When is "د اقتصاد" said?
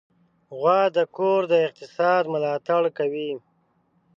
1.51-2.23